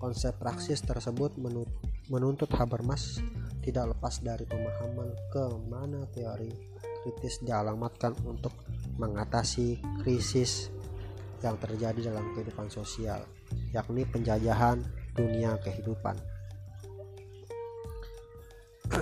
Konsep 0.02 0.34
praksis 0.42 0.82
tersebut 0.82 1.38
menuntut 2.10 2.50
Habermas 2.58 3.22
tidak 3.62 3.94
lepas 3.94 4.18
dari 4.26 4.50
pemahaman 4.50 5.14
ke 5.30 5.46
mana 5.70 6.10
teori 6.10 6.50
kritis 7.06 7.38
dialamatkan 7.46 8.18
untuk 8.26 8.50
mengatasi 8.98 9.78
krisis 10.02 10.74
yang 11.46 11.54
terjadi 11.62 12.10
dalam 12.10 12.34
kehidupan 12.34 12.74
sosial, 12.74 13.22
yakni 13.74 14.02
penjajahan 14.10 14.82
dunia 15.14 15.62
kehidupan. 15.62 16.18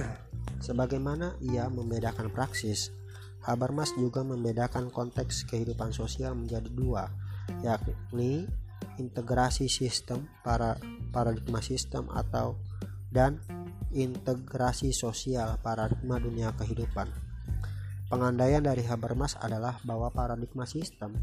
Sebagaimana 0.67 1.39
ia 1.39 1.71
membedakan 1.71 2.27
praksis, 2.27 2.91
Habermas 3.47 3.95
juga 3.95 4.19
membedakan 4.23 4.91
konteks 4.91 5.47
kehidupan 5.47 5.95
sosial 5.95 6.35
menjadi 6.35 6.67
dua, 6.67 7.07
yakni 7.63 8.51
integrasi 8.99 9.71
sistem 9.71 10.27
para 10.43 10.75
paradigma 11.15 11.63
sistem 11.63 12.11
atau 12.11 12.59
dan 13.09 13.39
integrasi 13.89 14.93
sosial 14.93 15.57
paradigma 15.63 16.21
dunia 16.21 16.53
kehidupan. 16.53 17.09
Pengandaian 18.09 18.61
dari 18.61 18.85
Habermas 18.85 19.37
adalah 19.37 19.81
bahwa 19.85 20.09
paradigma 20.09 20.65
sistem 20.65 21.13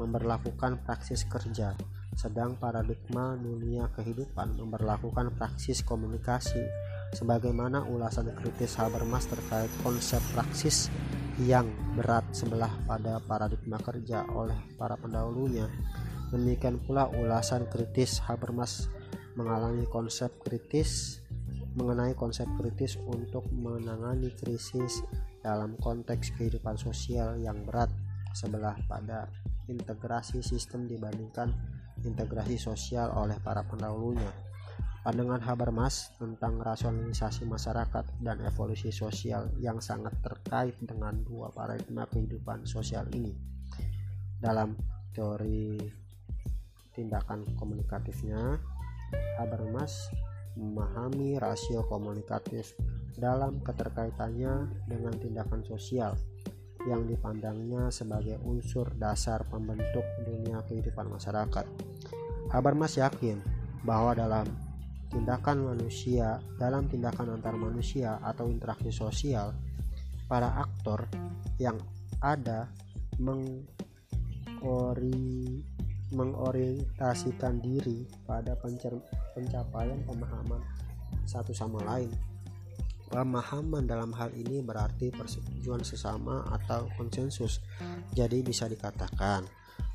memperlakukan 0.00 0.80
praksis 0.88 1.28
kerja, 1.28 1.76
sedang 2.16 2.56
paradigma 2.56 3.36
dunia 3.36 3.92
kehidupan 3.92 4.56
memperlakukan 4.56 5.36
praksis 5.36 5.84
komunikasi. 5.84 6.64
Sebagaimana 7.10 7.84
ulasan 7.90 8.32
kritis 8.38 8.78
Habermas 8.80 9.28
terkait 9.28 9.68
konsep 9.84 10.22
praksis 10.32 10.88
yang 11.42 11.68
berat 11.96 12.24
sebelah 12.32 12.70
pada 12.88 13.20
paradigma 13.20 13.76
kerja 13.80 14.24
oleh 14.32 14.56
para 14.80 14.96
pendahulunya, 14.96 15.68
demikian 16.30 16.78
pula 16.82 17.10
ulasan 17.10 17.66
kritis 17.68 18.22
Habermas 18.24 18.86
mengalami 19.34 19.86
konsep 19.86 20.30
kritis 20.42 21.22
mengenai 21.78 22.18
konsep 22.18 22.50
kritis 22.58 22.98
untuk 23.06 23.46
menangani 23.54 24.34
krisis 24.34 25.06
dalam 25.40 25.78
konteks 25.78 26.34
kehidupan 26.34 26.74
sosial 26.74 27.38
yang 27.38 27.62
berat 27.62 27.90
sebelah 28.34 28.74
pada 28.90 29.30
integrasi 29.70 30.42
sistem 30.42 30.90
dibandingkan 30.90 31.54
integrasi 32.02 32.58
sosial 32.58 33.14
oleh 33.14 33.38
para 33.38 33.62
pendahulunya. 33.62 34.30
Pandangan 35.00 35.40
Habermas 35.40 36.12
tentang 36.20 36.60
rasionalisasi 36.60 37.48
masyarakat 37.48 38.20
dan 38.20 38.36
evolusi 38.44 38.92
sosial 38.92 39.48
yang 39.56 39.80
sangat 39.80 40.12
terkait 40.20 40.76
dengan 40.84 41.16
dua 41.24 41.48
paradigma 41.48 42.04
kehidupan 42.04 42.68
sosial 42.68 43.08
ini. 43.16 43.32
Dalam 44.36 44.76
teori 45.16 45.80
tindakan 46.94 47.46
komunikatifnya, 47.56 48.58
Habermas 49.38 50.10
memahami 50.54 51.38
rasio 51.38 51.82
komunikatif 51.86 52.74
dalam 53.18 53.58
keterkaitannya 53.62 54.86
dengan 54.86 55.14
tindakan 55.18 55.62
sosial 55.66 56.14
yang 56.88 57.04
dipandangnya 57.04 57.92
sebagai 57.92 58.40
unsur 58.40 58.88
dasar 58.96 59.44
pembentuk 59.48 60.04
dunia 60.24 60.64
kehidupan 60.64 61.12
masyarakat. 61.12 61.66
Habermas 62.50 62.96
yakin 62.96 63.38
bahwa 63.84 64.16
dalam 64.16 64.46
tindakan 65.10 65.74
manusia, 65.74 66.40
dalam 66.56 66.88
tindakan 66.88 67.36
antar 67.36 67.58
manusia 67.58 68.16
atau 68.22 68.48
interaksi 68.48 68.88
sosial, 68.94 69.52
para 70.30 70.62
aktor 70.62 71.10
yang 71.58 71.76
ada 72.22 72.70
mengori, 73.18 73.66
mengorientasikan 76.10 77.62
diri 77.62 78.06
pada 78.26 78.58
pencapaian 78.58 79.98
pemahaman 80.06 80.62
satu 81.26 81.54
sama 81.54 81.82
lain 81.86 82.10
Pemahaman 83.10 83.90
dalam 83.90 84.14
hal 84.14 84.30
ini 84.38 84.62
berarti 84.62 85.10
persetujuan 85.10 85.82
sesama 85.82 86.46
atau 86.46 86.86
konsensus. 86.94 87.58
Jadi 88.14 88.38
bisa 88.38 88.70
dikatakan 88.70 89.42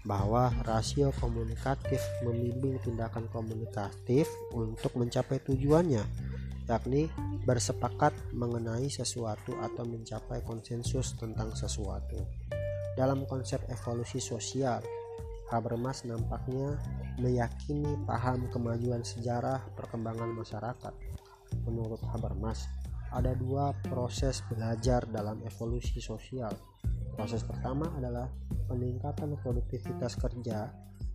bahwa 0.04 0.52
rasio 0.68 1.16
komunikatif 1.24 2.04
membimbing 2.28 2.76
tindakan 2.84 3.32
komunikatif 3.32 4.28
untuk 4.52 5.00
mencapai 5.00 5.40
tujuannya, 5.48 6.04
yakni 6.68 7.08
bersepakat 7.48 8.12
mengenai 8.36 8.92
sesuatu 8.92 9.56
atau 9.64 9.88
mencapai 9.88 10.44
konsensus 10.44 11.16
tentang 11.16 11.56
sesuatu. 11.56 12.20
Dalam 13.00 13.24
konsep 13.32 13.64
evolusi 13.72 14.20
sosial, 14.20 14.84
Habermas 15.54 16.02
nampaknya 16.10 16.74
meyakini 17.22 17.94
paham 18.10 18.50
kemajuan 18.50 19.06
sejarah 19.06 19.62
perkembangan 19.78 20.34
masyarakat. 20.34 20.94
Menurut 21.70 22.02
Habermas, 22.10 22.66
ada 23.14 23.32
dua 23.38 23.72
proses 23.86 24.42
belajar 24.50 25.06
dalam 25.08 25.40
evolusi 25.46 26.02
sosial. 26.02 26.52
Proses 27.16 27.46
pertama 27.46 27.88
adalah 27.96 28.28
peningkatan 28.68 29.38
produktivitas 29.40 30.18
kerja 30.20 30.68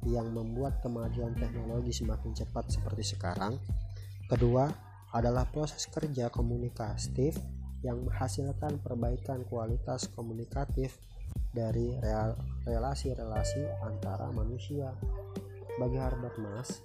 yang 0.08 0.32
membuat 0.32 0.80
kemajuan 0.80 1.36
teknologi 1.36 1.92
semakin 1.92 2.32
cepat 2.32 2.72
seperti 2.72 3.04
sekarang. 3.18 3.60
Kedua 4.30 4.70
adalah 5.12 5.44
proses 5.50 5.90
kerja 5.90 6.30
komunikatif 6.30 7.36
yang 7.82 8.06
menghasilkan 8.06 8.80
perbaikan 8.80 9.44
kualitas 9.48 10.08
komunikatif 10.14 10.96
dari 11.50 11.98
relasi-relasi 12.66 13.62
antara 13.82 14.30
manusia. 14.30 14.94
Bagi 15.78 15.96
Herbert 15.96 16.36
Mas, 16.38 16.82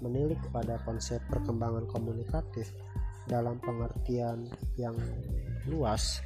menilik 0.00 0.40
pada 0.50 0.80
konsep 0.82 1.20
perkembangan 1.28 1.86
komunikatif 1.90 2.72
dalam 3.28 3.60
pengertian 3.62 4.48
yang 4.74 4.96
luas 5.68 6.24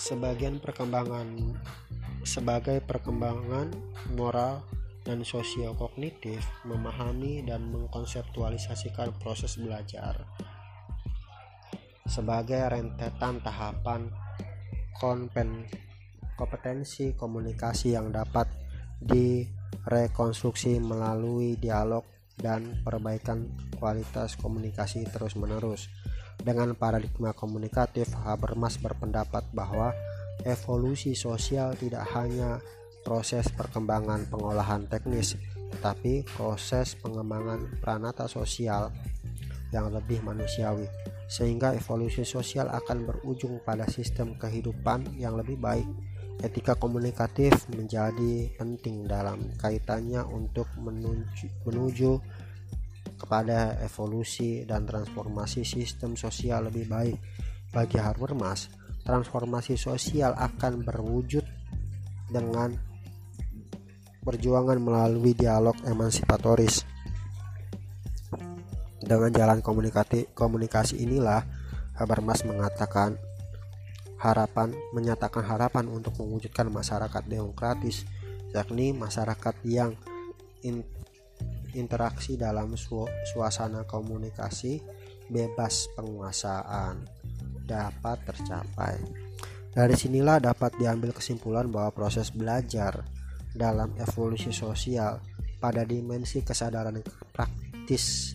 sebagian 0.00 0.56
perkembangan 0.56 1.28
sebagai 2.24 2.80
perkembangan 2.80 3.68
moral 4.16 4.64
dan 5.04 5.20
sosiokognitif 5.20 6.40
memahami 6.64 7.44
dan 7.44 7.68
mengkonseptualisasikan 7.68 9.12
proses 9.20 9.60
belajar 9.60 10.24
sebagai 12.08 12.64
rentetan 12.64 13.44
tahapan 13.44 14.08
kompen, 15.00 15.64
kompetensi 16.36 17.16
komunikasi 17.16 17.96
yang 17.96 18.12
dapat 18.12 18.46
direkonstruksi 19.00 20.76
melalui 20.76 21.56
dialog 21.56 22.04
dan 22.36 22.84
perbaikan 22.84 23.48
kualitas 23.80 24.36
komunikasi 24.36 25.08
terus-menerus. 25.08 25.88
Dengan 26.40 26.72
paradigma 26.76 27.32
komunikatif, 27.36 28.12
Habermas 28.24 28.80
berpendapat 28.80 29.44
bahwa 29.52 29.92
evolusi 30.44 31.12
sosial 31.12 31.76
tidak 31.76 32.08
hanya 32.16 32.60
proses 33.04 33.48
perkembangan 33.52 34.28
pengolahan 34.28 34.88
teknis, 34.88 35.36
tetapi 35.76 36.24
proses 36.36 36.96
pengembangan 36.96 37.80
pranata 37.80 38.24
sosial 38.28 38.92
yang 39.72 39.92
lebih 39.92 40.20
manusiawi, 40.24 40.88
sehingga 41.30 41.78
evolusi 41.78 42.26
sosial 42.26 42.66
akan 42.66 43.06
berujung 43.06 43.62
pada 43.62 43.86
sistem 43.86 44.34
kehidupan 44.34 45.14
yang 45.14 45.38
lebih 45.38 45.62
baik. 45.62 45.86
Etika 46.42 46.74
komunikatif 46.74 47.70
menjadi 47.70 48.50
penting 48.58 49.06
dalam 49.06 49.54
kaitannya 49.54 50.26
untuk 50.26 50.66
menuju, 50.74 51.46
menuju 51.70 52.10
kepada 53.14 53.78
evolusi 53.84 54.66
dan 54.66 54.82
transformasi 54.88 55.62
sistem 55.62 56.18
sosial 56.18 56.66
lebih 56.66 56.90
baik. 56.90 57.16
Bagi 57.70 58.02
Habermas, 58.02 58.66
transformasi 59.06 59.78
sosial 59.78 60.34
akan 60.34 60.82
berwujud 60.82 61.46
dengan 62.26 62.74
perjuangan 64.26 64.82
melalui 64.82 65.38
dialog 65.38 65.78
emansipatoris. 65.86 66.89
Dengan 69.10 69.34
jalan 69.34 69.58
komunikasi, 69.58 70.30
komunikasi 70.38 71.02
inilah 71.02 71.42
Habermas 71.98 72.46
mengatakan 72.46 73.18
harapan 74.22 74.70
menyatakan 74.94 75.42
harapan 75.42 75.90
untuk 75.90 76.14
mewujudkan 76.22 76.70
masyarakat 76.70 77.26
demokratis 77.26 78.06
yakni 78.54 78.94
masyarakat 78.94 79.52
yang 79.66 79.98
interaksi 81.74 82.38
dalam 82.38 82.78
su 82.78 83.02
suasana 83.34 83.82
komunikasi 83.82 84.78
bebas 85.26 85.90
penguasaan 85.98 87.02
dapat 87.66 88.18
tercapai. 88.30 88.94
Dari 89.70 89.94
sinilah 89.94 90.38
dapat 90.38 90.78
diambil 90.78 91.14
kesimpulan 91.14 91.66
bahwa 91.66 91.94
proses 91.94 92.30
belajar 92.30 93.06
dalam 93.54 93.90
evolusi 93.98 94.54
sosial 94.54 95.22
pada 95.62 95.82
dimensi 95.86 96.42
kesadaran 96.42 96.98
praktis 97.30 98.34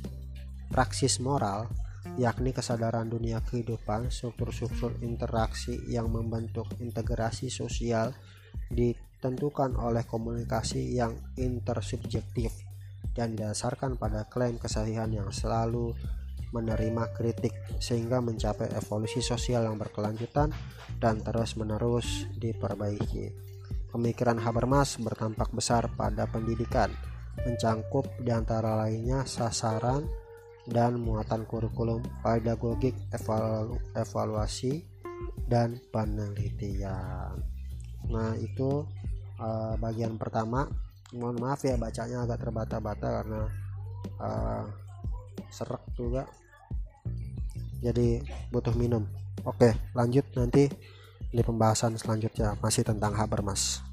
praksis 0.75 1.23
moral 1.23 1.71
yakni 2.19 2.51
kesadaran 2.51 3.07
dunia 3.07 3.39
kehidupan, 3.47 4.11
struktur-struktur 4.11 4.99
interaksi 5.07 5.79
yang 5.87 6.11
membentuk 6.11 6.67
integrasi 6.83 7.47
sosial 7.47 8.11
ditentukan 8.67 9.79
oleh 9.79 10.03
komunikasi 10.03 10.99
yang 10.99 11.15
intersubjektif 11.39 12.51
dan 13.15 13.39
didasarkan 13.39 13.95
pada 13.95 14.27
klaim 14.27 14.59
kesahihan 14.59 15.07
yang 15.07 15.31
selalu 15.31 15.95
menerima 16.51 17.11
kritik 17.15 17.55
sehingga 17.79 18.19
mencapai 18.19 18.71
evolusi 18.75 19.23
sosial 19.23 19.67
yang 19.67 19.79
berkelanjutan 19.79 20.51
dan 20.99 21.23
terus-menerus 21.23 22.27
diperbaiki. 22.35 23.31
Pemikiran 23.91 24.39
Habermas 24.43 24.99
bertampak 24.99 25.55
besar 25.55 25.87
pada 25.95 26.27
pendidikan, 26.27 26.91
mencangkup 27.47 28.07
di 28.19 28.31
antara 28.31 28.75
lainnya 28.75 29.23
sasaran 29.23 30.24
dan 30.65 30.97
muatan 30.97 31.45
kurikulum 31.45 32.01
pedagogik 32.25 32.97
evalu 33.13 33.77
evaluasi 33.93 34.81
dan 35.45 35.77
penelitian. 35.93 37.37
Nah, 38.09 38.33
itu 38.37 38.85
uh, 39.37 39.73
bagian 39.77 40.17
pertama. 40.17 40.65
Mohon 41.13 41.37
maaf 41.47 41.61
ya 41.63 41.77
bacanya 41.77 42.25
agak 42.25 42.43
terbata-bata 42.43 43.07
karena 43.21 43.41
uh, 44.19 44.65
serak 45.49 45.83
juga 45.95 46.27
jadi 47.79 48.23
butuh 48.51 48.73
minum 48.75 49.07
oke 49.45 49.71
lanjut 49.93 50.25
nanti 50.35 50.67
di 51.31 51.41
pembahasan 51.43 51.95
selanjutnya 51.99 52.55
masih 52.59 52.83
tentang 52.87 53.15
Habermas 53.15 53.83